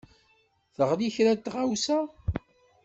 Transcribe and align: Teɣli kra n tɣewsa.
Teɣli 0.75 1.09
kra 1.15 1.33
n 1.37 1.39
tɣewsa. 1.39 1.99